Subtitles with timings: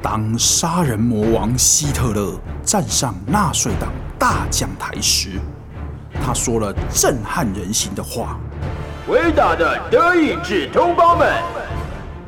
[0.00, 5.40] 当杀人魔王希特勒站上纳粹党大讲台时，
[6.24, 8.38] 他说了震撼人心的话
[9.10, 11.28] ：“伟大的德意志同胞们，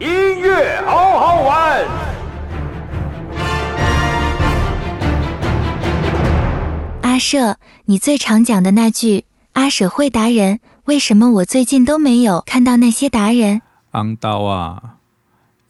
[0.01, 0.09] 音
[0.41, 1.85] 乐好好玩。”
[7.03, 13.63] 阿舍，你最常讲的那句“阿舍会达人”，为什么我最近都没有看到那些达人？
[13.93, 14.97] 昂刀啊！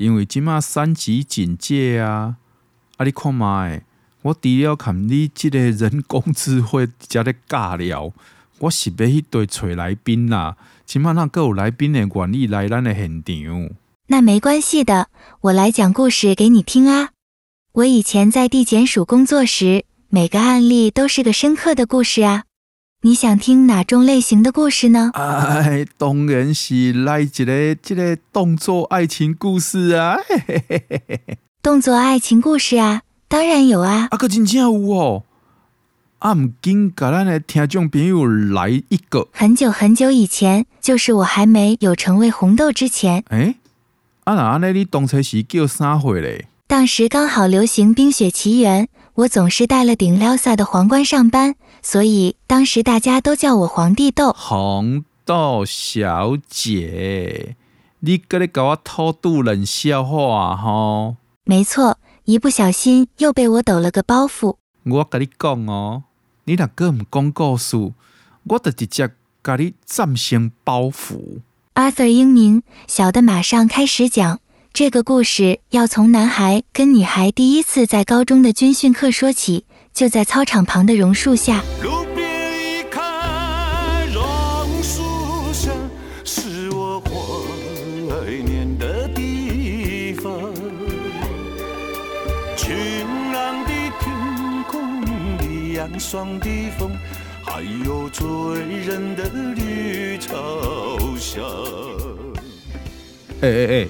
[0.01, 2.37] 因为即马三级警戒啊，
[2.97, 3.83] 啊你看觅，
[4.23, 8.11] 我除了看你即个人工智慧加咧尬聊，
[8.61, 10.57] 我是要去对找来宾啦。
[10.87, 13.71] 即马那个有来宾的愿意来咱的现场。
[14.07, 15.09] 那没关系的，
[15.43, 17.11] 我来讲故事给你听啊。
[17.73, 22.45] 我以前在地检署工作时，每个案例都是个深刻的故事啊。
[23.03, 25.11] 你想听哪种类型的故事呢？
[25.15, 30.19] 哎，当然是来一个这个动作爱情故事啊！
[30.29, 34.07] 嘿嘿嘿嘿嘿，动作爱情故事啊，当然有啊！
[34.11, 35.25] 啊，个真正有哦！
[36.19, 39.29] 啊，唔紧，甲咱的听众朋友来一个。
[39.33, 43.25] 很久很久以前，就是我还没有成为红豆之前。
[43.31, 43.55] 哎，
[44.25, 46.49] 啊那安尼你当初是叫啥货嘞？
[46.67, 51.55] 当时刚好流行《冰雪奇缘》，我总是戴了顶 Elsa 的皇冠上班。
[51.83, 54.33] 所以当时大家都叫我皇帝豆。
[54.33, 57.57] 红豆小姐，
[58.01, 61.17] 你搁咧搞我偷渡冷笑话吼？
[61.45, 64.57] 没错，一不小心又被我抖了个包袱。
[64.85, 66.05] 我跟你讲哦，
[66.45, 67.77] 你若个唔讲故事，
[68.45, 69.11] 我就直接
[69.43, 71.41] 甲你暂先包袱。
[71.75, 74.41] Arthur 英明，小的马上开始讲
[74.73, 79.65] 这个故事，要从男孩跟女孩第一次在高中的军训课说起。
[79.93, 81.63] 就在操场旁的榕树下。
[81.83, 83.01] 路边一棵
[84.15, 85.71] 榕树下，
[86.25, 90.33] 是我怀念的地方。
[92.57, 92.75] 晴
[93.33, 95.03] 朗的天空，
[95.75, 96.47] 凉爽的
[96.79, 96.91] 风，
[97.45, 100.37] 还有醉人的绿草
[101.19, 101.45] 香。
[103.43, 103.89] 哎哎哎，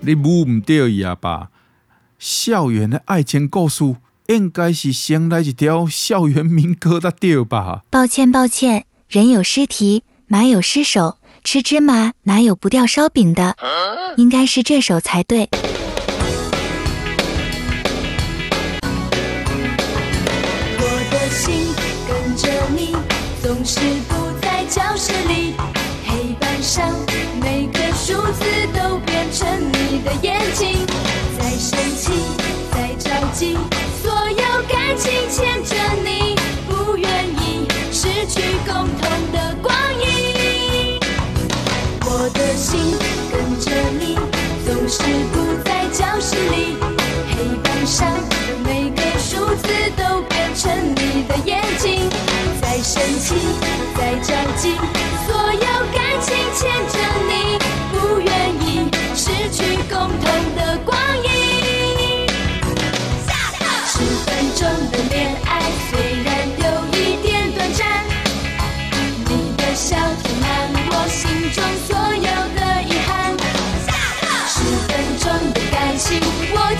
[0.00, 1.50] 你母唔对呀吧？
[2.18, 3.96] 校园的爱情故事。
[4.28, 7.84] 应该是先来一条校园民歌的调吧。
[7.88, 13.56] 抱歉抱歉，人有失蹄，马有失手，吃芝麻哪有不掉烧饼的？
[14.18, 15.48] 应该是这首才对。
[20.76, 21.72] 我的心
[22.06, 22.94] 跟着你，
[23.42, 23.80] 总是
[24.10, 25.54] 不在教室里，
[26.06, 26.94] 黑板上
[27.40, 28.44] 每个数字
[28.74, 30.84] 都变成你的眼睛，
[31.38, 32.12] 在生气，
[32.72, 33.56] 在着急。
[34.98, 36.34] 紧牵着你，
[36.66, 37.08] 不愿
[37.40, 40.98] 意失去共同的光阴。
[42.04, 42.98] 我的心
[43.30, 44.18] 跟着你，
[44.66, 46.76] 总是不在教室里，
[47.30, 48.12] 黑板上
[48.64, 52.10] 每个数字都变成你的眼睛，
[52.60, 53.34] 在生气，
[53.96, 54.74] 在着急，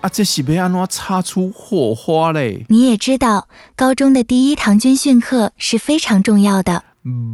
[0.00, 2.64] 啊，这是要安怎擦出火花嘞？
[2.70, 6.84] 你也知道，高中的第一堂军训课是非常重要的。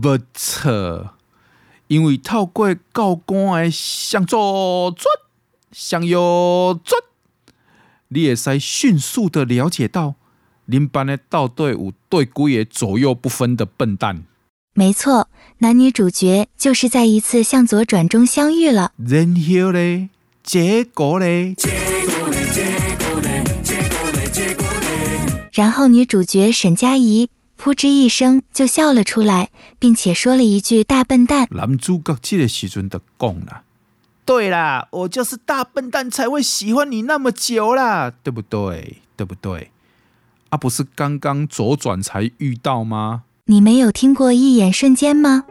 [0.03, 1.11] 不错，
[1.87, 5.05] 因为透过教官的向左转、
[5.71, 7.01] 向右转，
[8.09, 10.17] 你会使迅速的了解到，
[10.69, 14.25] 恁班的到底有对几个左右不分的笨蛋。
[14.75, 15.29] 没错，
[15.59, 18.91] 男女主角就是在一次向左转中相遇了。
[18.97, 20.09] 然后嘞，
[20.43, 21.96] 结果嘞，结果嘞，
[25.57, 29.49] 然后女主角沈佳宜扑哧一声就笑了出来，
[29.79, 31.49] 并且说了一句“大笨蛋”。
[31.57, 33.63] 男主角这个时阵就讲了
[34.27, 38.99] ：“对啦，我就是大笨蛋才会喜欢你那么久啦，对不对？
[39.17, 39.71] 对不对？
[40.51, 45.45] 啊，不是刚刚左转才遇到吗？”你没有听过一眼瞬间吗？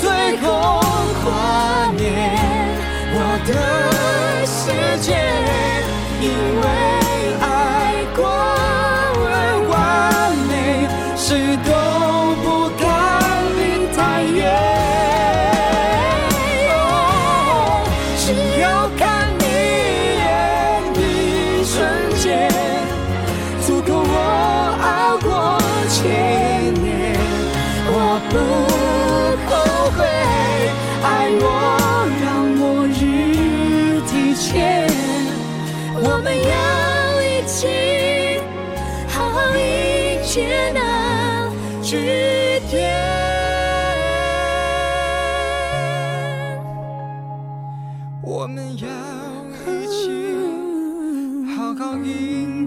[0.00, 0.80] 最后
[1.22, 2.06] 跨年，
[3.14, 3.16] 我
[3.46, 3.50] 的
[4.46, 4.62] 世
[5.00, 5.08] 界
[6.20, 6.26] 因
[6.60, 6.64] 为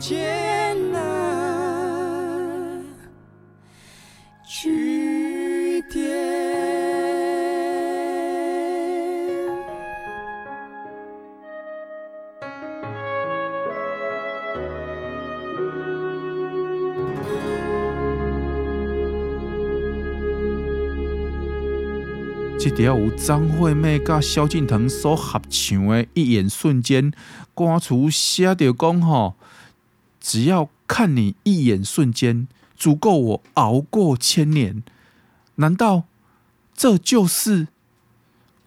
[0.01, 0.99] 迎接那
[4.43, 6.71] 句点。
[22.63, 27.11] 这条有张惠妹甲萧敬腾所合唱的《一眼瞬间》，
[27.53, 29.35] 歌词写着讲吼，
[30.21, 34.83] 只要看你一眼瞬间，足够我熬过千年。
[35.55, 36.03] 难道
[36.75, 37.67] 这就是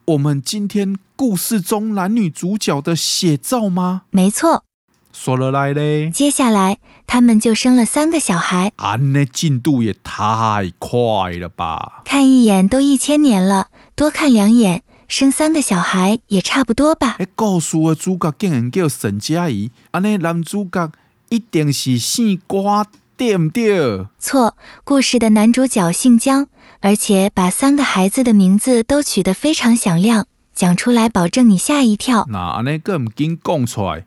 [0.05, 4.03] 我们今天故事中男女主角的写照吗？
[4.11, 4.65] 没错，
[5.13, 12.03] 说了来嘞，接下来他们就生了三个小孩，安的进度也太快了吧！
[12.05, 17.17] 看一眼都一千年了，多看两眼，生三个小孩也差不多吧。
[17.19, 20.91] 诶，故事的主角竟然叫沈佳宜，安尼男主角
[21.29, 24.07] 一定是姓瓜，对不对？
[24.19, 26.47] 错，故事的男主角姓姜，
[26.81, 32.27] 而且把三个孩子的名字都取得非常响亮，讲出来保证你吓一跳。
[32.29, 34.07] 那安尼更唔紧讲出来，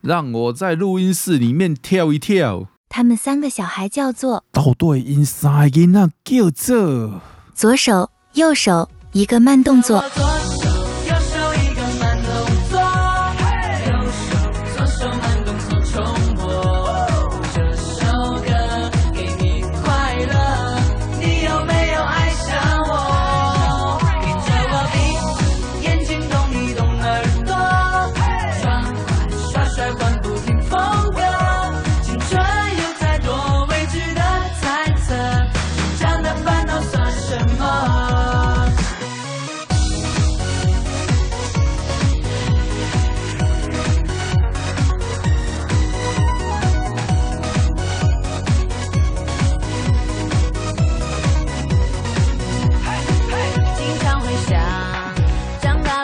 [0.00, 2.68] 让我在录音室里面跳一跳。
[2.88, 7.20] 他们三个小孩叫做，到底因三个囡仔叫做
[7.54, 10.04] 左手、右手，一个慢动作。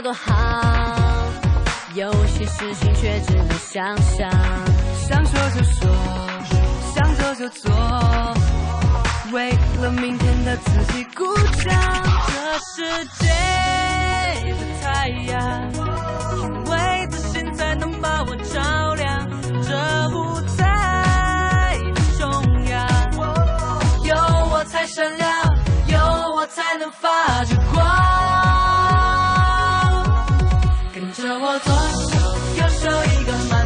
[0.09, 0.33] 多好，
[1.95, 4.31] 有些事情却只能想象。
[5.07, 5.95] 想说就说，
[6.95, 7.71] 想做就做，
[9.33, 9.51] 为
[9.83, 11.27] 了明天的自己鼓
[11.63, 11.75] 掌。
[12.27, 13.27] 这世界
[14.51, 15.71] 的太阳，
[16.39, 19.29] 因为自信才能把我照亮。
[19.63, 19.77] 这
[20.17, 22.31] 舞台的中
[22.71, 22.89] 央，
[24.05, 24.17] 有
[24.53, 25.31] 我才闪亮，
[25.87, 25.99] 有
[26.35, 27.58] 我才能发光。
[31.29, 31.75] 着我左
[32.09, 32.17] 手
[32.57, 32.89] 右手
[33.21, 33.58] 一个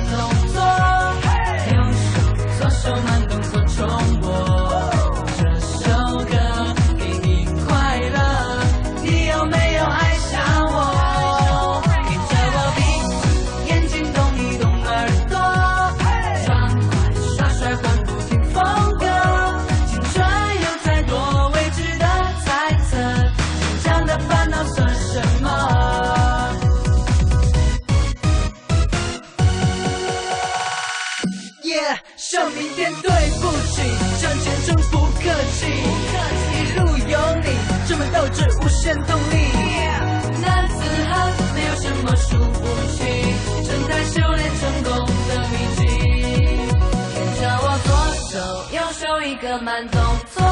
[49.59, 50.01] 慢动
[50.35, 50.43] 作，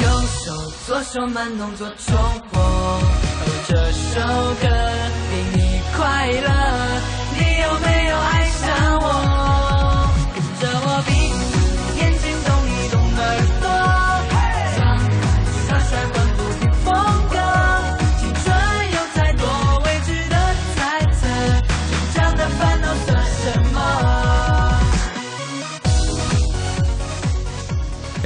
[0.00, 0.08] 右
[0.44, 0.52] 手
[0.86, 2.16] 左手慢动作重
[2.52, 2.60] 播。
[2.60, 3.00] 哦，
[3.66, 4.20] 这首
[4.60, 4.68] 歌
[5.30, 6.48] 给你快乐，
[7.34, 9.47] 你有没有爱上我？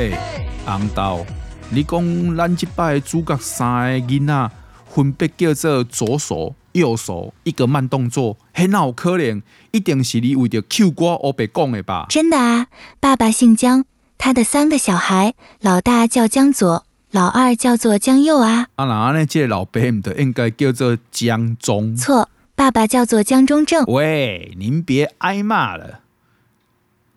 [0.02, 0.18] 诶，
[0.66, 1.24] 红豆，
[1.70, 4.50] 你讲咱这摆主角三个囡仔
[4.92, 9.40] 分别叫做左手、右手一个慢动作，嘿，那有可能
[9.70, 12.06] 一定是你为着 Q 歌黑白讲的吧？
[12.08, 12.66] 真的啊，
[12.98, 13.84] 爸爸姓江，
[14.18, 18.66] 他的三个小孩，老大叫江左，老二叫做江右啊。
[18.74, 21.94] 啊，那安尼这个老爸唔得应该叫做江中？
[21.94, 23.84] 错，爸爸叫做江中正。
[23.84, 26.00] 喂，您别挨骂了。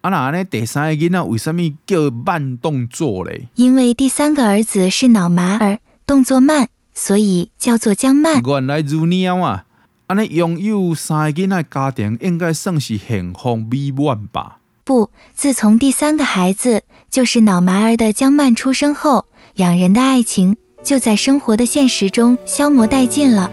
[0.06, 3.48] 啊，那安尼第三个囡仔为什么叫慢动作嘞？
[3.56, 8.40] 因为第三个儿子是脑麻儿，动作慢，所以叫做江慢。
[8.44, 9.66] 原来如鸟啊！
[10.06, 14.60] 安尼拥有三个囡仔家庭应该算是幸福美满吧？
[14.84, 23.50] 不，自从第三个孩子就是脑麻儿的江曼出生后，两人的爱情就在生活的现实中消磨殆尽了。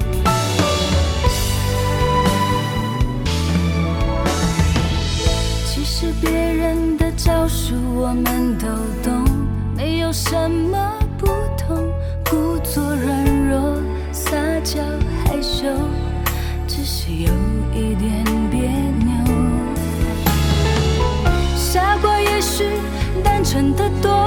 [7.52, 8.66] 数我们都
[9.02, 9.24] 懂，
[9.76, 11.26] 没有什么不
[11.58, 11.92] 同。
[12.24, 13.76] 故作软弱、
[14.10, 14.80] 撒娇、
[15.26, 15.68] 害羞，
[16.66, 17.30] 只是有
[17.74, 18.70] 一点别
[19.04, 19.12] 扭。
[21.54, 22.64] 傻瓜也许
[23.22, 24.24] 单纯的多，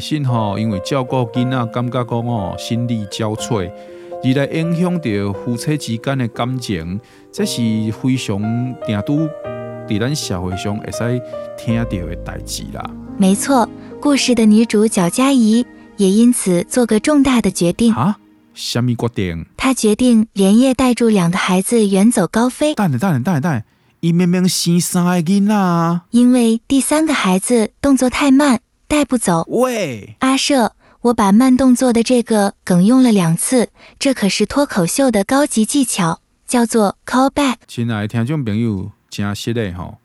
[0.00, 3.70] 呀，其实吼，因为照顾囡仔，感觉讲哦，心力交瘁，
[4.24, 6.98] 而来影响到夫妻之间的感情，
[7.30, 7.60] 这是
[7.92, 8.38] 非常
[8.86, 9.28] 定都
[9.86, 11.22] 伫咱社会上会使
[11.58, 12.90] 听到的代志啦。
[13.18, 13.68] 没错，
[14.00, 15.64] 故事的女主角佳怡
[15.98, 17.92] 也因此做个重大的决定。
[17.94, 18.16] 啊？
[18.54, 19.46] 什么决定？
[19.56, 22.74] 她决定连夜带住两个孩子远走高飞。
[22.74, 23.62] 等下等下等下等下，
[24.00, 26.02] 伊明明生三个囡仔啊！
[26.10, 29.44] 因为第三个孩子动作太慢，带不走。
[29.46, 33.70] 喂，阿舍，我把慢动作的这个梗用了两次，
[34.00, 37.54] 这可是脱口秀的高级技巧，叫做 callback。
[37.68, 39.98] 亲爱的听众朋友，真实的吼，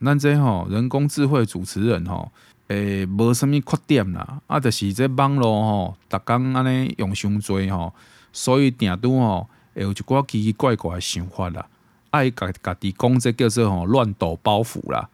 [0.00, 2.30] 咱这吼人工智慧主持人吼，
[2.68, 7.92] 诶，无什么缺点啦，啊，就是这网络吼，逐工安尼用伤济吼，
[8.32, 11.66] 所以定拄吼会有一寡奇奇怪怪的想法啦，
[12.12, 15.08] 爱家家己讲这叫做吼乱抖包袱啦，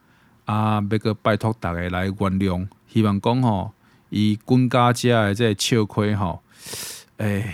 [0.45, 3.73] 啊，要个拜托大家来原谅，希望讲吼。
[4.11, 6.41] 伊滚家家的这个笑亏吼，
[7.17, 7.53] 诶，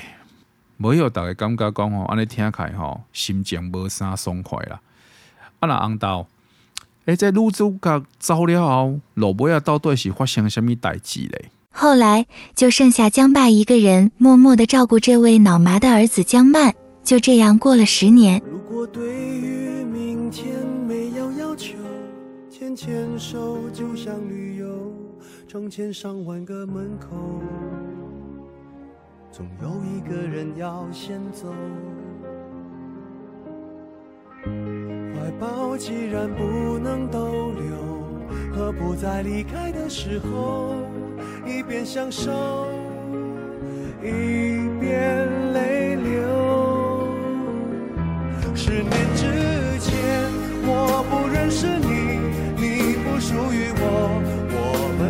[0.77, 4.79] 无有大家感觉讲吼，安尼听起来吼，心情无啥爽快啦。
[5.61, 6.27] 啊，那红豆，
[7.07, 11.51] 诶，这女主角走了后，落尾啊，到底是发生什么代志咧？
[11.73, 16.75] 后来就剩下江爸一个人，默默的照顾这位脑麻的儿子江曼。
[17.03, 18.43] 就这样过了十年。
[18.45, 20.47] 如果对于明天
[20.87, 21.75] 没有要求，
[22.51, 24.93] 牵牵手就像旅游。
[25.51, 27.09] 成千上万个门口，
[29.33, 31.53] 总有一个人要先走。
[34.45, 37.75] 怀抱既然不能逗留，
[38.55, 40.77] 何不在离开的时候，
[41.45, 42.31] 一边享受，
[44.01, 47.09] 一边泪流。
[48.55, 49.27] 十年之
[49.81, 50.31] 前，
[50.63, 52.21] 我不认识你，
[52.55, 54.40] 你不属于我。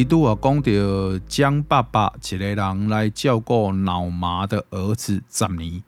[0.00, 0.70] 你都有讲到
[1.28, 5.82] 江爸爸一个人来照顾脑麻的儿子十年，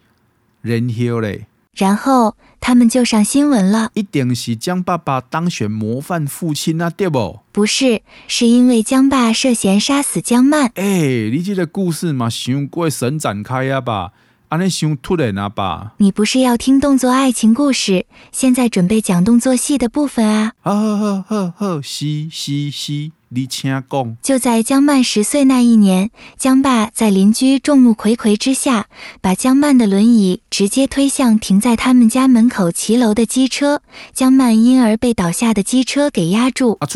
[0.61, 1.47] 然后嘞。
[1.75, 7.41] 然后他们就上新闻了，一定是江爸爸当选模范父亲啊，对不？
[7.53, 10.67] 不是，是因为江爸涉嫌杀死江曼。
[10.75, 14.13] 哎、欸，你这个故事嘛，想过神展开啊吧，
[14.53, 15.93] 安尼太突然啊吧？
[15.97, 20.53] 你不是要听动作爱情故事，现在准备讲动作戏的部分啊？
[20.61, 23.13] 好好好好好，是是是。
[23.31, 24.17] 你请讲。
[24.21, 28.89] 就在江曼十岁那一年，江爸在邻居众目睽睽之下，
[29.23, 33.81] 把江曼的轮椅直接推向停在他们家门口骑楼的机车，
[34.13, 36.77] 江曼因而被倒下的机车给压住。
[36.81, 36.87] 啊，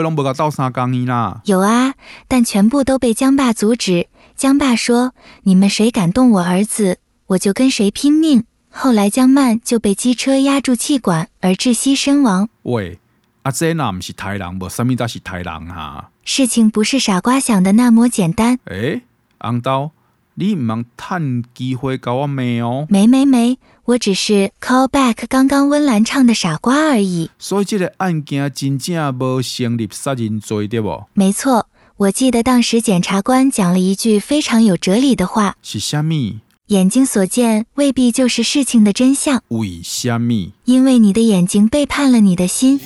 [0.00, 1.40] 拢无甲倒三缸呢啦？
[1.46, 1.94] 有啊，
[2.28, 4.06] 但全部都被江爸阻止。
[4.40, 5.12] 江爸说
[5.44, 12.48] ：“你们谁敢动我儿子，我就跟谁拼命。”后来江曼就被机车压住气管而窒息身亡。
[12.62, 12.98] 喂。
[13.42, 16.08] 啊，这那不是台人，无什么才是台人啊？
[16.24, 18.58] 事情不是傻瓜想的那么简单。
[18.64, 19.02] 诶，
[19.38, 19.90] 红刀，
[20.32, 22.86] 你唔通趁机会搞我骂哦？
[22.88, 27.30] 没没没，我只是 call back 刚刚温岚唱的傻瓜而已。
[27.38, 31.04] 所以这个案件真正无成立杀人罪对不？
[31.12, 31.66] 没错，
[32.00, 36.40] 我记得当时检察官讲了一句非常有哲理的话：是虾米？
[36.68, 39.42] 眼睛所见未必就是事情的真相。
[39.48, 40.54] 为虾米？
[40.64, 42.78] 因为你的眼睛背叛了你的心。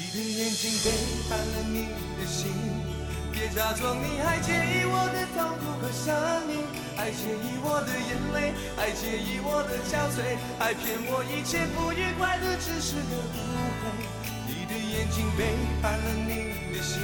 [3.54, 5.86] 假装你还介意我的痛苦和
[6.96, 13.46] 还介意我的眼泪，还介意我的憔悴，还骗我一切不愉快的只是个误
[13.78, 13.94] 会。
[14.48, 16.98] 你的眼睛背叛了你的心，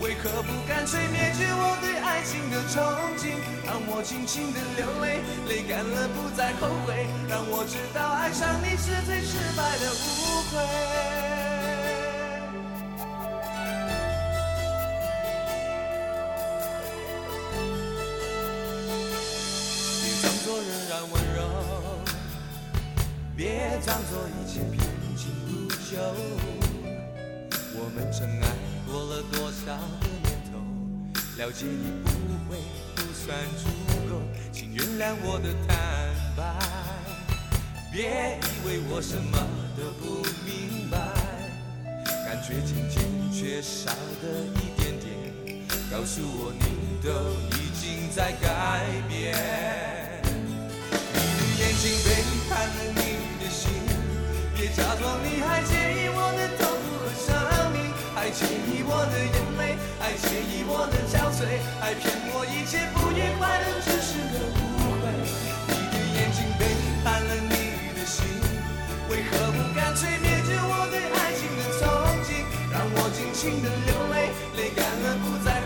[0.00, 2.76] 为何不干脆灭绝我对爱情的憧
[3.18, 3.34] 憬？
[3.66, 10.54] 让我尽情的流泪，泪干了不再后悔，让我知道爱上你是最失败的误会。
[20.00, 21.38] 别装作仍然温柔，
[23.36, 24.78] 别装作一切平
[25.16, 25.98] 静如旧，
[27.74, 28.46] 我们曾爱
[28.90, 30.58] 过了多少个年头，
[31.36, 32.08] 了解你不
[32.48, 32.56] 会
[32.96, 33.68] 不算足
[34.08, 35.76] 够，请原谅我的坦
[36.34, 36.42] 白，
[37.92, 39.36] 别以为我什么
[39.76, 40.96] 都不明白，
[42.26, 42.96] 感觉渐渐
[43.30, 44.24] 缺少的
[44.56, 45.06] 一点点，
[45.90, 46.64] 告诉我你
[47.04, 47.10] 都
[47.58, 48.46] 已经在改
[49.06, 49.36] 变，
[51.12, 52.08] 你的眼睛背
[52.48, 53.00] 叛了你
[53.44, 53.68] 的心。
[54.56, 55.72] 别假装你还介
[56.02, 56.17] 意我
[58.28, 59.72] 爱，介意我的眼泪，
[60.04, 61.48] 爱介意我的憔悴，
[61.80, 65.08] 爱骗我一切不愉快的只是个误会。
[65.72, 66.68] 你的眼睛背
[67.00, 68.28] 叛了你的心，
[69.08, 71.88] 为何不干脆灭绝我对爱情的憧
[72.28, 72.44] 憬？
[72.68, 74.28] 让我尽情的流泪，
[74.60, 75.57] 泪干了不再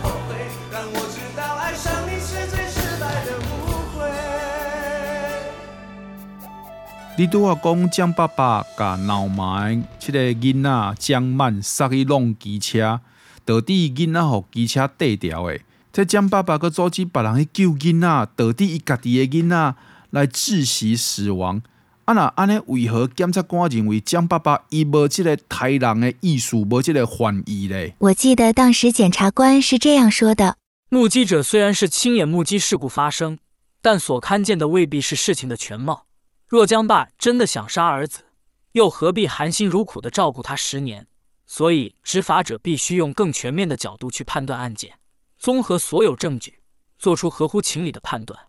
[7.15, 13.01] 你拄啊讲江爸爸甲闹埋，即个囡仔江曼杀去弄机车，
[13.45, 15.61] 到底囡仔互机车逮掉诶？
[15.91, 19.75] 这江爸爸搁组织别人去救囡仔，到底伊家己的囡仔
[20.09, 21.61] 来窒息死亡？
[22.05, 27.93] 啊那安尼为何检察官认为江爸爸伊无即个杀人诶意思，无即个犯意咧？
[27.99, 30.57] 我记得当时检察官是这样说的：
[30.89, 33.37] 目击者虽然是亲眼目击事故发生，
[33.83, 36.05] 但所看见的未必是事情的全貌。
[36.53, 38.25] 若江爸真的想杀儿子，
[38.73, 41.07] 又何必含辛茹苦地照顾他十年？
[41.47, 44.91] 所以执法者必须用更全面的角度去判断案件，
[45.39, 46.59] 综合所有证据，
[46.99, 48.39] 做出合乎情理的判断。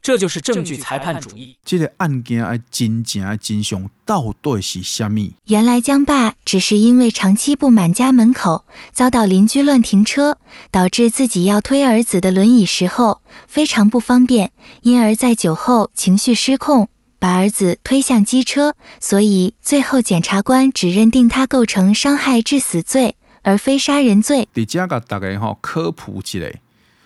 [0.00, 1.56] 这就是证据裁判主义。
[1.64, 5.30] 这个案件的真正的真相到底是什么？
[5.44, 10.38] 原来江爸只是因为长期不满家门口，遭到邻居乱停车，
[10.72, 16.88] 导致自己要推儿子的轮椅时候非常不方便，因而在酒后情绪失控。
[17.22, 24.48] 把儿子推向机车，所以最后检察官只认定他构成伤害致死罪，而非杀人罪。
[24.52, 26.52] 在这个大家哈科普一下，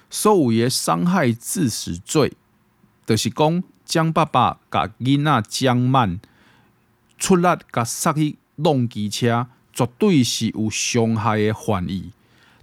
[0.09, 2.33] 所谓的伤害致死罪，
[3.05, 6.18] 就是讲江爸爸甲囡仔江曼
[7.18, 12.11] 出力甲杀去弄机车，绝对是有伤害的犯意。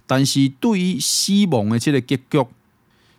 [0.08, 2.44] 但是对于死亡的这个结局，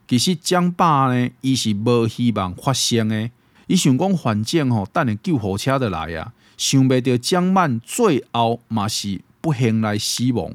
[0.05, 3.29] 其实江爸呢，伊是无希望发生的。
[3.67, 6.33] 伊想讲反正吼，等下救护车就来啊！
[6.57, 10.53] 想袂到江曼最后嘛是不幸来死亡，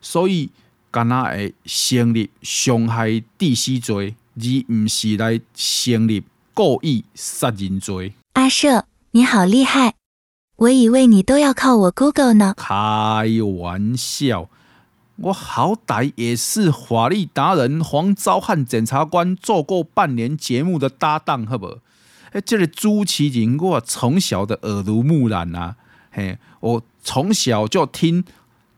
[0.00, 0.50] 所以
[0.90, 6.22] 敢若会成立伤害致死罪，而毋是来成立
[6.54, 8.12] 故意杀人罪。
[8.34, 9.94] 阿舍，你好厉害！
[10.56, 12.54] 我以为你都要靠我 Google 呢。
[12.56, 12.68] 开
[13.58, 14.48] 玩笑，
[15.16, 21.66] 我好歹也是法律达人黄昭汉检察官做过半年节目的搭档，好不？
[21.66, 21.78] 哎，
[22.44, 25.76] 这个朱其林，我从小的耳濡目染啊！
[26.12, 28.24] 嘿，我从小就听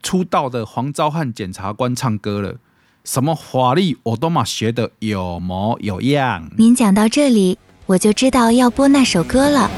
[0.02, 2.56] 出道的黄昭汉检察官唱歌了，
[3.04, 6.50] 什么法律我都嘛学得有模有样。
[6.56, 9.70] 您讲到这里，我就知道要播那首歌了。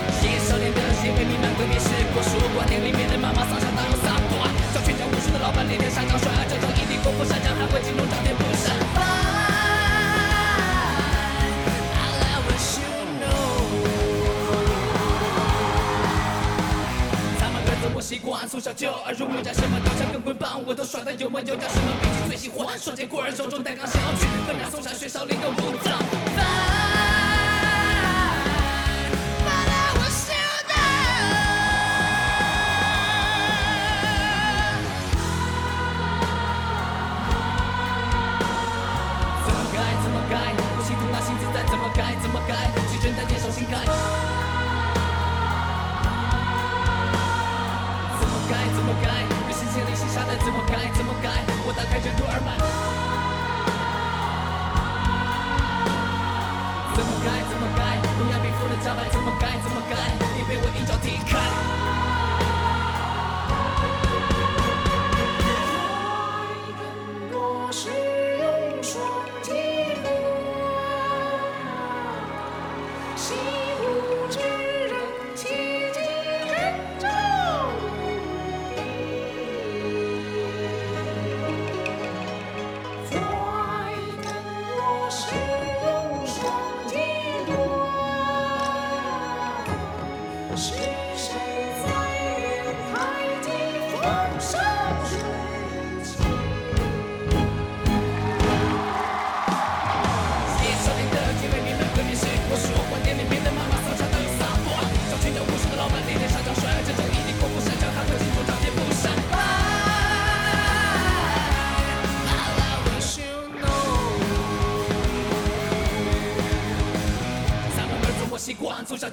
[19.05, 21.61] 耳濡目染，什么刀枪跟棍棒我都耍得有模有样。
[21.69, 26.14] 什么兵器最喜欢，双截棍儿手中带钢，想要去分两松下学少林的武藏。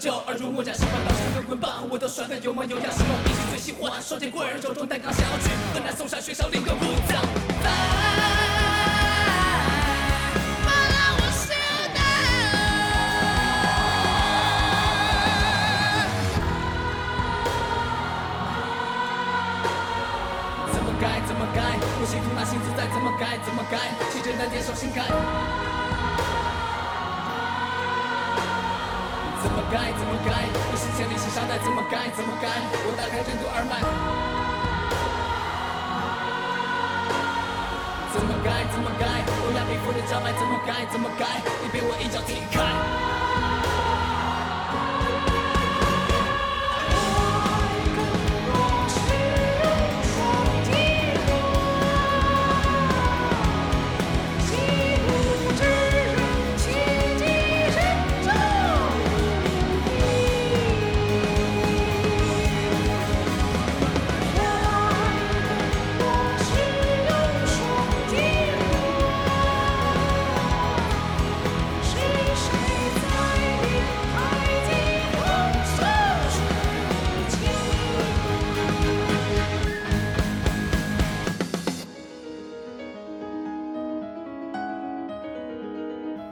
[0.01, 2.91] 就耳濡目染，喜欢老师跟棍棒，我都耍得有模有样。
[2.91, 7.21] 是我平时最喜欢，双截棍儿，手中单杠，想要去河南嵩山学少林个武当。
[20.73, 21.21] 怎么改？
[21.27, 21.77] 怎么改？
[22.01, 22.87] 我心痛，那心自在。
[22.89, 23.37] 怎么改？
[23.45, 23.77] 怎么改？
[24.11, 25.70] 气质难点，手心改。
[29.71, 29.93] 怎么改？
[29.97, 30.43] 怎么改？
[30.69, 32.09] 我是千里系沙袋，怎么改？
[32.11, 32.49] 怎么改？
[32.83, 33.79] 我打开任督二脉。
[38.11, 38.65] 怎么改？
[38.69, 39.23] 怎么改？
[39.47, 40.85] 我压皮肤的障碍，怎么改？
[40.91, 41.39] 怎么改？
[41.63, 43.20] 你被我一脚踢开。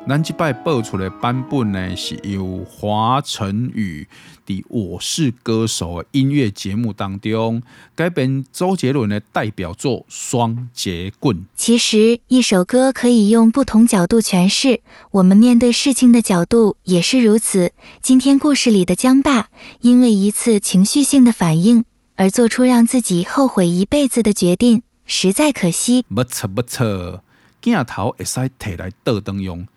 [0.10, 4.08] 咱即摆播出的版本呢，是由华晨宇
[4.44, 7.62] 的《我是歌手》音乐节目当中
[7.94, 11.38] 改编周杰伦的代表作《双截棍》。
[11.54, 17.72] 其实，一首歌可以用不同角度诠释，我们面对事情的角度也是如此。
[18.02, 19.50] 今天故事里的江爸，
[19.82, 26.04] 因为一次情绪性的反应而做出让自己后悔一辈子的决定，实在可惜。
[26.16, 27.24] 不错不错，
[27.62, 29.68] 镜头会使摕来倒灯用。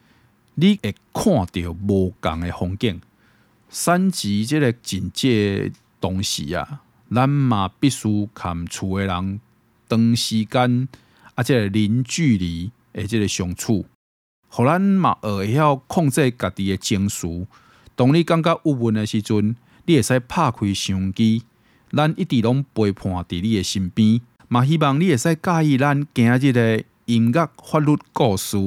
[0.54, 3.00] 你会看到无同的风景，
[3.70, 9.40] 三级这个警戒东西啊，咱嘛必须看厝的人
[9.88, 10.88] 长时间
[11.34, 13.86] 啊，即个零距离诶，即个相处，
[14.48, 17.46] 互咱嘛学会晓控制家己的情绪。
[17.96, 21.42] 当你感觉郁闷的时阵，你会使拍开相机，
[21.90, 24.20] 咱一直拢陪伴伫你的身边。
[24.48, 28.58] 嘛希望你会使介意咱今日的音乐法律故事。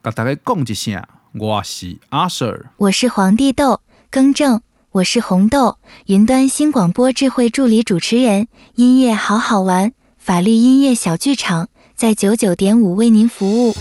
[0.00, 1.02] 甲大家讲一声，
[1.34, 3.80] 我是阿 Sir，我是皇帝豆，
[4.10, 4.60] 更正，
[4.92, 13.74] 我是红豆，云端新广播智慧助理主持人，音乐好好玩，法律音乐小剧场，在九九点五为您服务。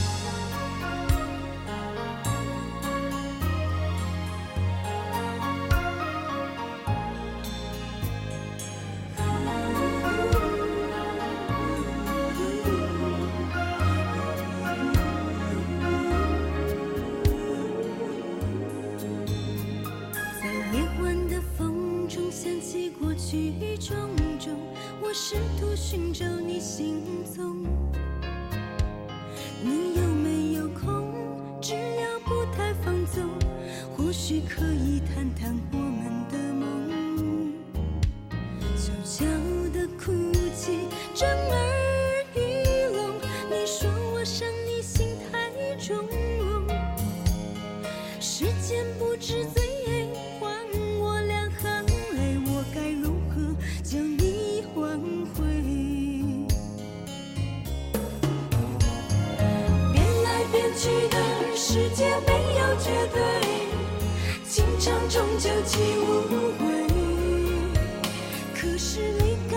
[68.89, 69.56] 是离开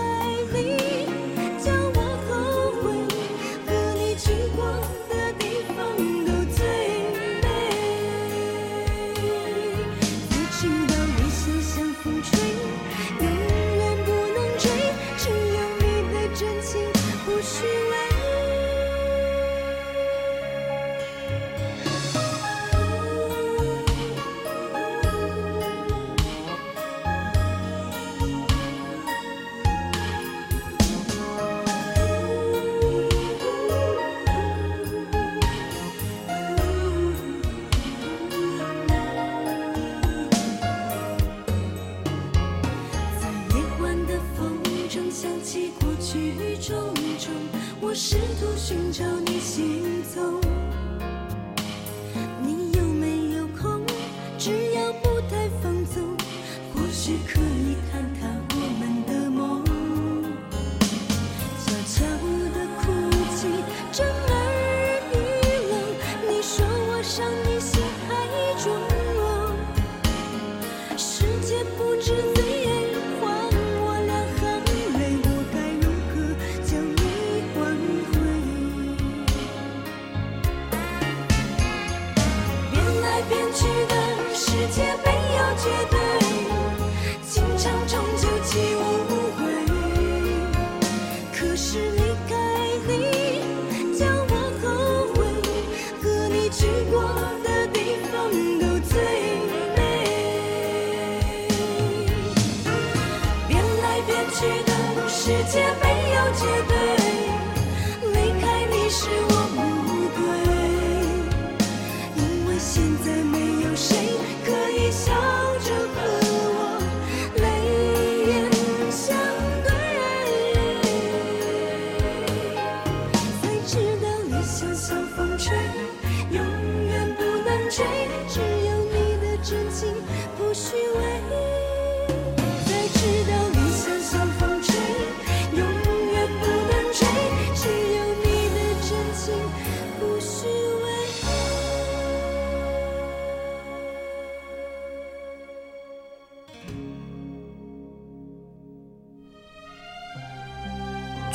[106.33, 106.70] 结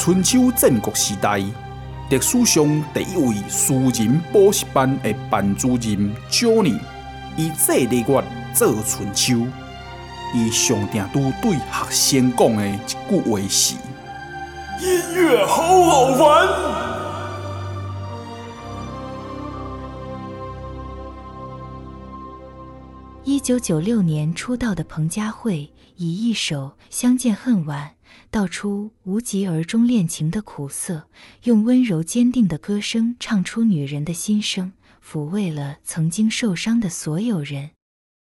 [0.07, 1.39] 春秋战国时代，
[2.11, 6.79] 历史上第一位私人补习班的班主任 jony
[7.37, 9.45] 以这个月做春秋，
[10.33, 13.75] 伊上定都对学生讲的一句话是：
[14.81, 16.49] 音乐好好玩。
[23.25, 27.89] 一九九六年出道的彭佳慧，以一首《相见恨晚》。
[28.31, 31.09] 道出无疾而终恋情的苦涩，
[31.45, 34.73] 用温柔坚定的歌声唱出女人的心声，
[35.05, 37.71] 抚慰了曾经受伤的所有人。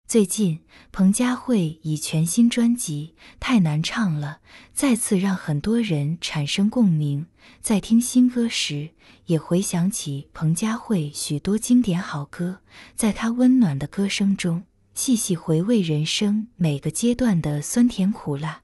[0.07, 4.39] 最近，彭佳慧以全新专辑《太难唱了》
[4.73, 7.27] 再次让很多人产生共鸣。
[7.61, 8.89] 在听新歌时，
[9.27, 12.61] 也回想起彭佳慧许多经典好歌，
[12.95, 14.63] 在她温暖的歌声中，
[14.95, 18.63] 细细回味人生每个阶段的酸甜苦辣。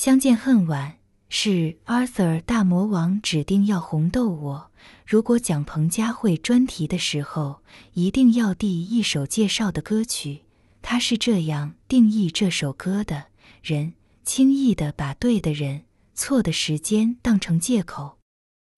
[0.00, 0.96] 相见恨晚
[1.28, 4.70] 是 Arthur 大魔王指定要红豆我。
[5.06, 7.60] 如果讲彭佳慧专题的时候，
[7.92, 10.44] 一定要第一首介绍的歌曲，
[10.80, 13.26] 他是这样定义这首歌的：
[13.62, 13.92] 人
[14.24, 15.82] 轻易的把对的人、
[16.14, 18.16] 错的时间当成借口。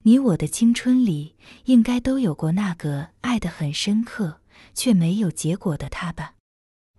[0.03, 4.41] 你我的青春里，应该都有过那个爱得很深刻
[4.75, 6.35] 却没有结果的他吧。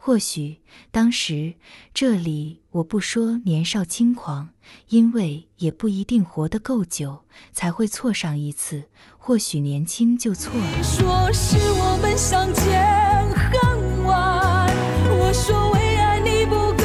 [0.05, 0.57] 或许
[0.91, 1.53] 当时
[1.93, 4.49] 这里我不说年少轻狂，
[4.89, 7.23] 因为也不一定活得够久
[7.53, 8.83] 才会错上一次。
[9.17, 10.83] 或许年轻就错了。
[10.83, 12.83] 说是我们相见
[13.31, 14.67] 恨晚，
[15.07, 16.83] 我说为爱你不够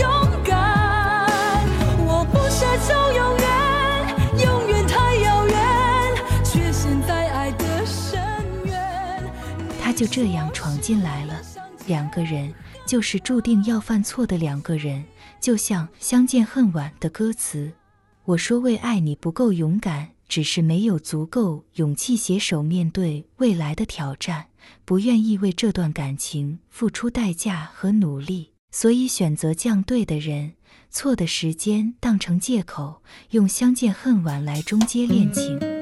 [0.00, 1.62] 勇敢，
[2.04, 5.54] 我不奢求永远，永远太遥远，
[6.44, 8.20] 却陷在爱的深
[8.64, 9.30] 渊。
[9.80, 11.31] 他就这样闯进来了。
[11.86, 12.52] 两个人
[12.86, 15.04] 就是注定要犯错的两个人，
[15.40, 17.72] 就像《相见恨晚》的歌词。
[18.24, 24.46] 我说为爱你不够勇敢，只是没有足够勇气携手面对未来的挑战，
[24.84, 30.52] 不愿意为这段感情付出代价和努力，所以选择将对的人、
[30.88, 35.81] 错的时间当成借口，用相见恨晚来终结恋情。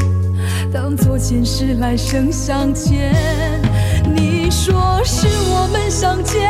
[0.73, 3.11] 当作前世来生相欠，
[4.05, 6.49] 你说是我们相见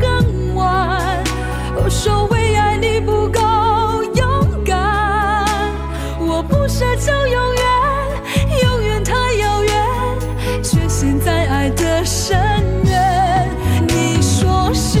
[0.00, 1.24] 恨晚，
[1.74, 3.40] 我说为爱你不够
[4.14, 5.44] 勇敢，
[6.20, 7.64] 我不奢求永远，
[8.62, 9.74] 永远太遥远，
[10.62, 12.38] 却陷在爱的深
[12.84, 13.48] 渊。
[13.88, 15.00] 你说是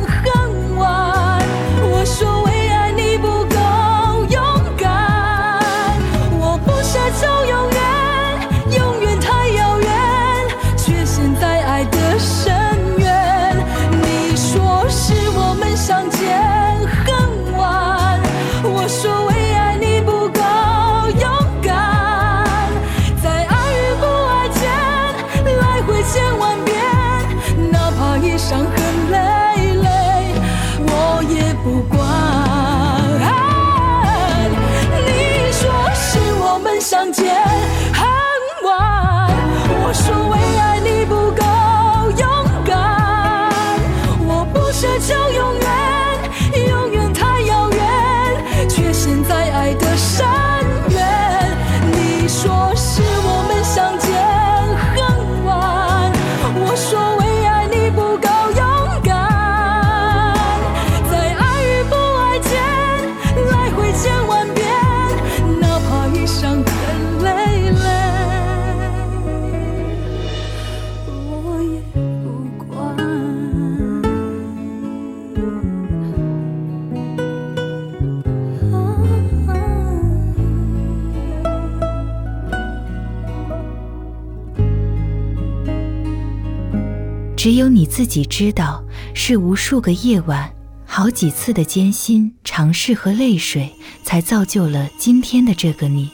[87.43, 88.83] 只有你自己知道，
[89.15, 90.47] 是无数个夜晚、
[90.85, 93.67] 好几次的艰辛尝试和泪水，
[94.03, 96.11] 才造就了今天的这个你。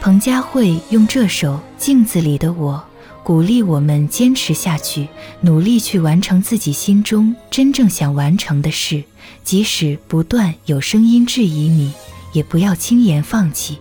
[0.00, 2.80] 彭佳慧用这首《镜子里的我》
[3.24, 5.08] 鼓励我们坚持下去，
[5.40, 9.02] 努力去完成自己心中真正想完成的事，
[9.42, 11.92] 即使不断有声音质疑你，
[12.32, 13.76] 也不要轻言放弃。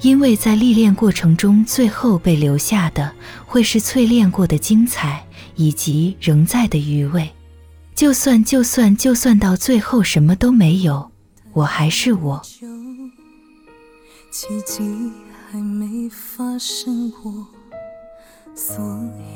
[0.00, 3.12] 因为在历练过程中，最后被留下的
[3.44, 5.26] 会是淬炼过的精彩，
[5.56, 7.28] 以及仍在的余味。
[7.94, 11.10] 就算就算就算到最后什么都没有，
[11.52, 12.40] 我还是我。
[14.30, 15.10] 奇迹
[15.50, 17.46] 还没发生过，
[18.54, 18.78] 所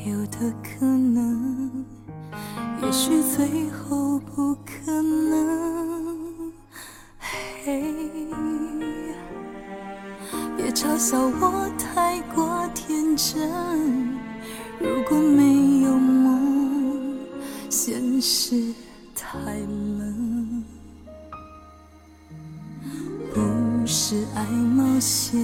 [0.07, 1.85] 有的可能，
[2.83, 6.53] 也许最后不可能。
[7.65, 8.52] 嘿。
[10.57, 13.49] 别嘲笑我太过天真，
[14.79, 17.19] 如果没有梦，
[17.71, 18.73] 现实
[19.15, 19.55] 太
[19.99, 20.65] 冷。
[23.35, 23.41] 不
[23.87, 25.41] 是爱冒险，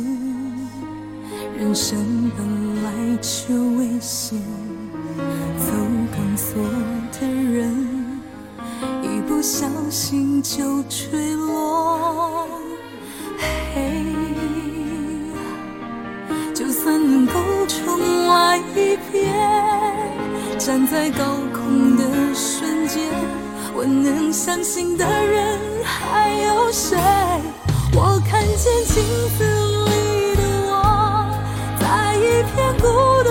[1.57, 2.93] 人生本来
[3.23, 4.39] 就危险，
[5.59, 5.73] 走
[6.13, 6.63] 钢索
[7.19, 8.21] 的人，
[9.03, 12.47] 一不小心就坠落。
[13.75, 14.08] 嘿。
[16.91, 17.35] 能够
[17.67, 19.35] 重来一遍，
[20.59, 23.03] 站在高空的瞬间，
[23.75, 26.97] 我能相信的人还有谁？
[27.95, 29.03] 我看见镜
[29.37, 29.45] 子
[29.89, 30.73] 里的我，
[31.81, 32.87] 在一片孤
[33.25, 33.31] 独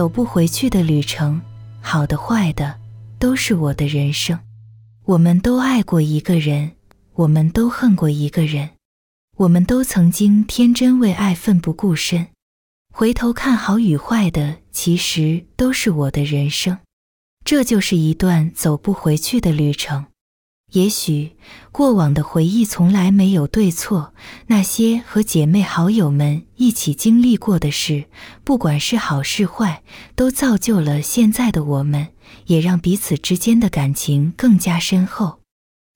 [0.00, 1.38] 走不回去的旅程，
[1.82, 2.74] 好的坏的，
[3.18, 4.40] 都是我的人生。
[5.04, 6.70] 我们都爱过一个人，
[7.12, 8.70] 我们都恨过一个人，
[9.36, 12.28] 我们都曾经天真为爱奋不顾身。
[12.90, 16.78] 回头看好与坏的，其实都是我的人生。
[17.44, 20.06] 这就是一段走不回去的旅程。
[20.72, 21.32] 也许
[21.72, 24.14] 过往的回忆从来没有对错，
[24.46, 28.04] 那些和姐妹好友们一起经历过的事，
[28.44, 29.82] 不管是好是坏，
[30.14, 32.08] 都造就了现在的我们，
[32.46, 35.40] 也让彼此之间的感情更加深厚。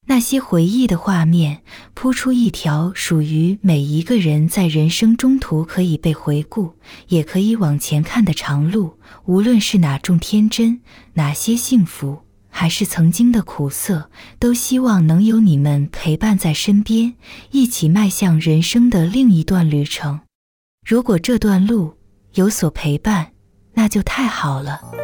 [0.07, 1.62] 那些回忆的画面，
[1.95, 6.75] 铺出一条属于每一个人在人生中途可以被回顾，
[7.09, 8.99] 也可以往前看的长路。
[9.25, 10.81] 无论是哪种天真，
[11.14, 12.24] 哪些幸福。
[12.57, 17.14] 还是曾经的苦涩，都希望能有你们陪伴在身边，
[17.50, 20.20] 一起迈向人生的另一段旅程。
[20.86, 21.96] 如果这段路
[22.34, 23.32] 有所陪伴，
[23.72, 25.03] 那就太好了。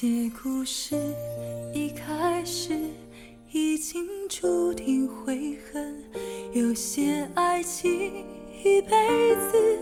[0.00, 0.94] 些故事
[1.74, 2.72] 一开始
[3.50, 6.04] 已经注定悔恨，
[6.52, 7.90] 有些爱情
[8.62, 9.76] 一辈子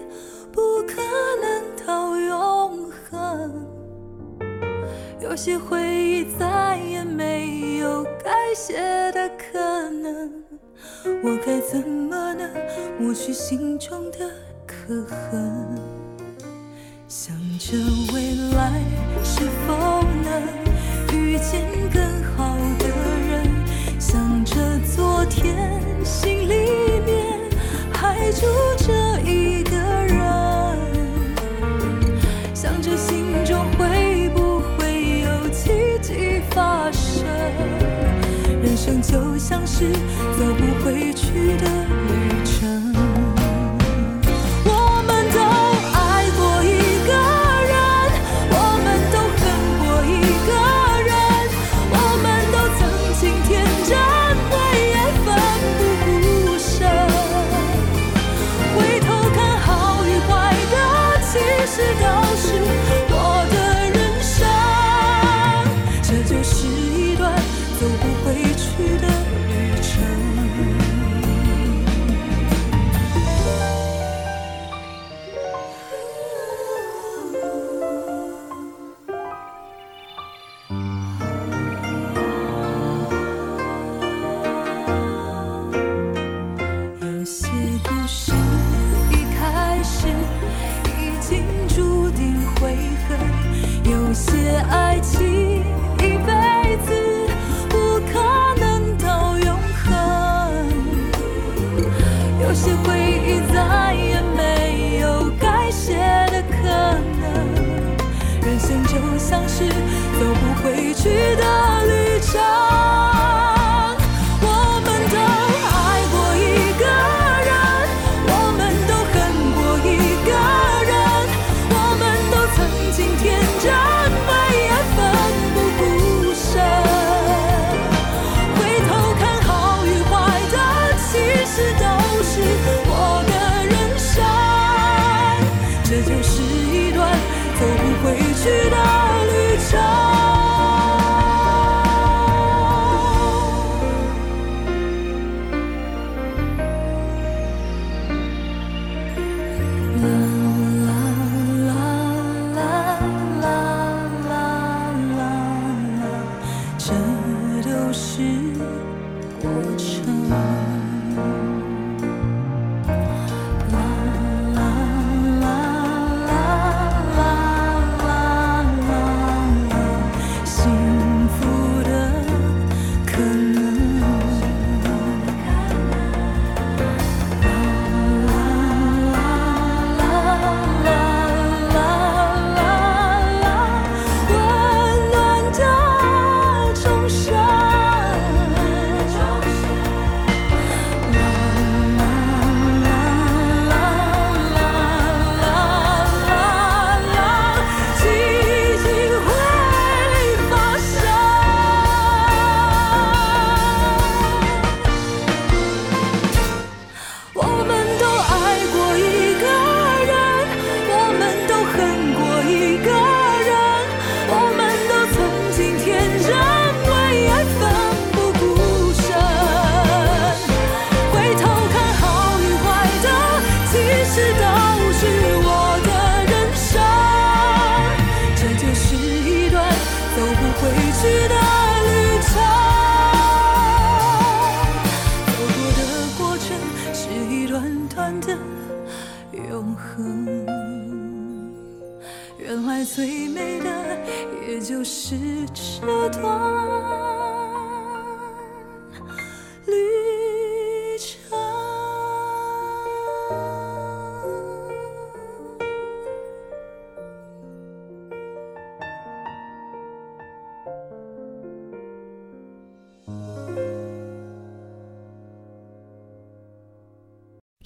[0.50, 1.02] 不可
[1.42, 3.66] 能到永恒，
[5.20, 10.32] 有些回忆再也没有改写的可能，
[11.22, 12.50] 我该怎么能
[12.98, 14.30] 抹去心中的
[14.66, 15.78] 刻痕？
[17.06, 17.74] 想着
[18.12, 18.82] 未来
[19.24, 22.02] 是否能遇见更
[22.36, 22.86] 好的
[23.28, 23.48] 人，
[23.98, 24.54] 想着
[24.94, 27.40] 昨天心里面
[27.92, 28.46] 还住
[28.76, 30.16] 着一个人，
[32.54, 37.24] 想着心中会不会有奇迹发生。
[38.62, 41.75] 人生就像是走不回去的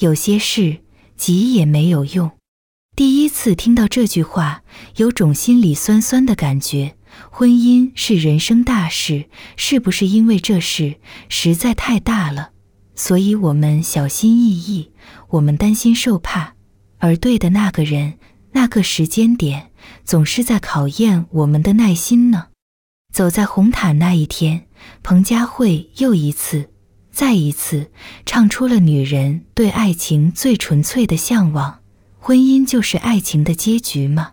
[0.00, 0.78] 有些事
[1.14, 2.30] 急也没有用。
[2.96, 4.62] 第一次听到这句话，
[4.96, 6.96] 有种心里酸酸的感觉。
[7.30, 9.26] 婚姻是人生大事，
[9.56, 10.94] 是不是因为这事
[11.28, 12.52] 实在太大了，
[12.94, 14.90] 所以我们小心翼翼，
[15.28, 16.54] 我们担心受怕，
[16.96, 18.14] 而对的那个人，
[18.52, 19.70] 那个时间点，
[20.04, 22.46] 总是在考验我们的耐心呢？
[23.12, 24.66] 走在红毯那一天，
[25.02, 26.69] 彭佳慧又一次。
[27.20, 27.90] 再一次
[28.24, 31.80] 唱出了女人对爱情最纯粹的向往。
[32.18, 34.32] 婚姻就是爱情的结局吗？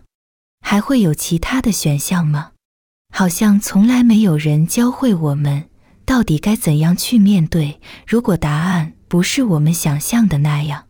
[0.62, 2.52] 还会有其他的选项吗？
[3.12, 5.68] 好像从来没有人教会我们
[6.06, 7.78] 到底该怎样去面对。
[8.06, 10.86] 如果答案不是我们想象的那样，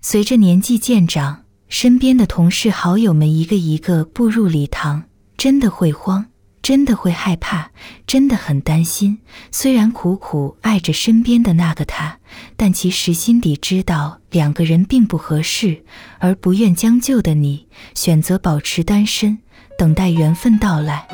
[0.00, 5.02] 随着年纪渐长，身边的同事好友们一个一个步入礼堂，
[5.36, 6.26] 真的会慌。
[6.62, 7.72] 真的会害怕，
[8.06, 9.18] 真的很担心。
[9.50, 12.18] 虽然苦苦爱着身边的那个他，
[12.56, 15.84] 但其实心底知道两个人并不合适，
[16.20, 19.38] 而不愿将就的你，选择保持单身，
[19.76, 21.06] 等待缘分到来。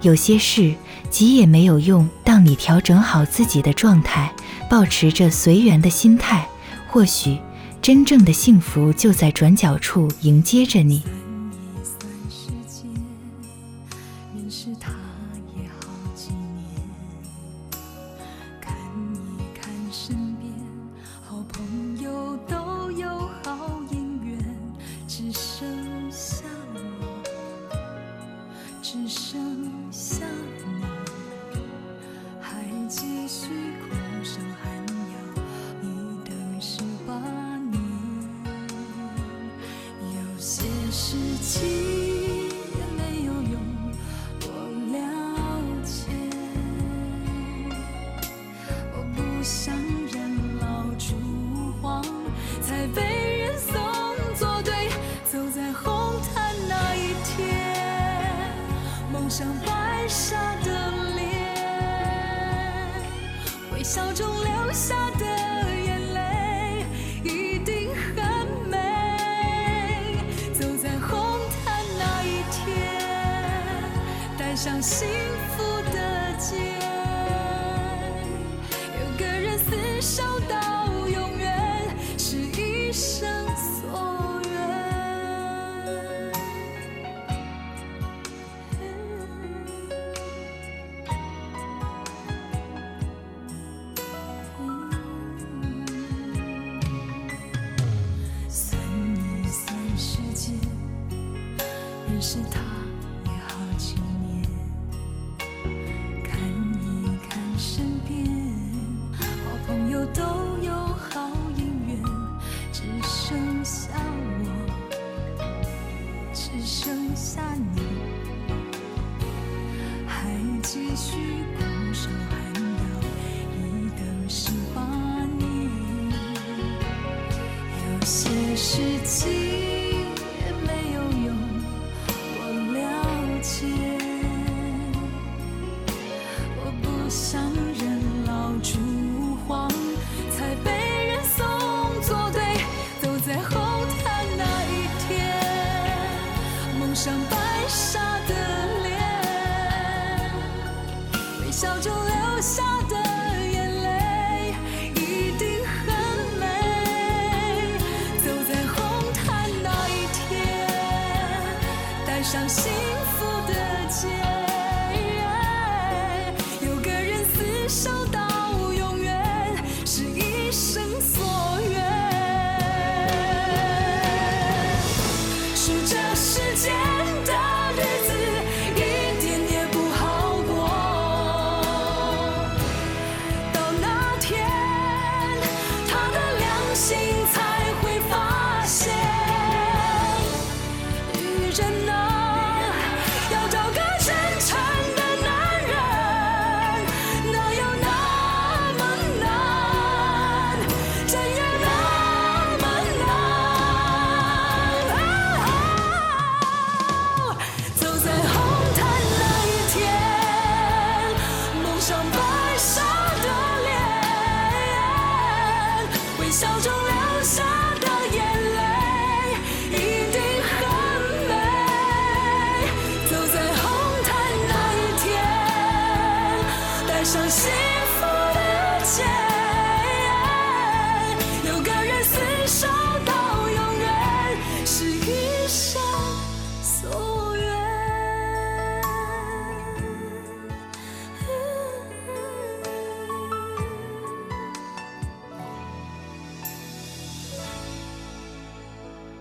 [0.00, 0.74] 有些事
[1.10, 4.32] 急也没有用，当你调整好自己的状态，
[4.70, 6.48] 保持着随缘的心态，
[6.88, 7.36] 或许
[7.82, 11.02] 真正的幸福就在转角处迎接着你。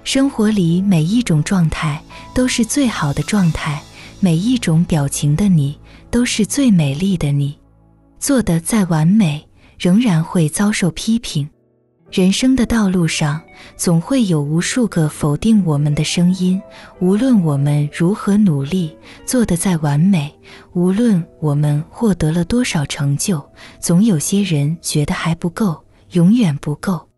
[0.08, 2.01] 生活里每一种状态
[2.34, 3.84] 都是最好的状态，
[4.22, 5.78] 每一种表情的你
[6.10, 7.53] 都是最美丽的你。
[8.18, 9.45] 做得再完美，
[9.78, 11.45] 仍然会遭受批评。
[12.10, 13.41] 人生的道路上，
[13.76, 16.62] 总会有无数个否定我们的声音。
[17.01, 18.95] 无论我们如何努力，
[19.26, 20.34] 做得再完美，
[20.72, 23.45] 无论我们获得了多少成就，
[23.82, 27.10] 总有些人觉得还不够，永远不够。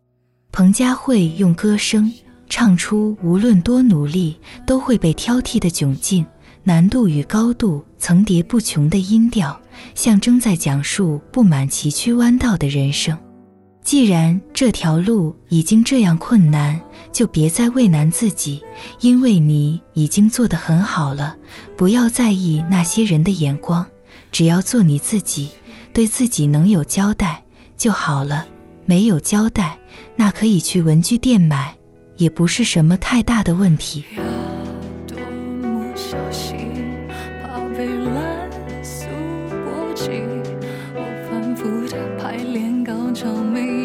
[0.50, 2.12] 彭佳慧用歌声
[2.50, 4.36] 唱出无论多努力
[4.66, 6.26] 都会被挑剔的窘境，
[6.64, 9.58] 难度与高度层叠不穷的音调，
[9.94, 13.16] 象征在讲述布满崎岖弯道的人生。
[13.82, 16.78] 既然这条路已经这样困难，
[17.12, 18.62] 就别再为难自己，
[19.00, 21.36] 因为你已经做得很好了。
[21.76, 23.86] 不要在意那些人的眼光，
[24.30, 25.48] 只要做你自己，
[25.94, 27.42] 对自己能有交代
[27.76, 28.46] 就好了。
[28.84, 29.78] 没有交代，
[30.16, 31.74] 那可以去文具店买，
[32.20, 34.04] 也不是什么太大的问题。
[40.94, 41.00] 我
[41.30, 43.79] 反复的排练高潮，没